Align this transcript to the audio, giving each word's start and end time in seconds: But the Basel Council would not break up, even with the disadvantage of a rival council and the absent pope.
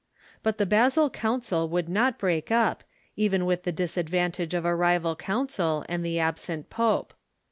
But 0.41 0.57
the 0.57 0.65
Basel 0.65 1.11
Council 1.11 1.69
would 1.69 1.87
not 1.87 2.17
break 2.17 2.49
up, 2.51 2.83
even 3.15 3.45
with 3.45 3.65
the 3.65 3.71
disadvantage 3.71 4.55
of 4.55 4.65
a 4.65 4.75
rival 4.75 5.15
council 5.15 5.85
and 5.87 6.03
the 6.03 6.17
absent 6.17 6.71
pope. 6.71 7.13